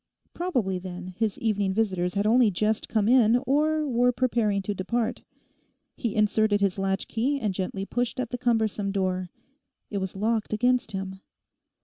Probably, 0.33 0.79
then, 0.79 1.09
his 1.15 1.37
evening 1.37 1.75
visitors 1.75 2.15
had 2.15 2.25
only 2.25 2.49
just 2.49 2.89
come 2.89 3.07
in, 3.07 3.35
or 3.45 3.87
were 3.87 4.11
preparing 4.11 4.63
to 4.63 4.73
depart. 4.73 5.21
He 5.95 6.15
inserted 6.15 6.59
his 6.59 6.79
latchkey 6.79 7.37
and 7.39 7.53
gently 7.53 7.85
pushed 7.85 8.19
at 8.19 8.31
the 8.31 8.39
cumbersome 8.39 8.91
door. 8.91 9.29
It 9.91 9.99
was 9.99 10.15
locked 10.15 10.53
against 10.53 10.91
him. 10.93 11.21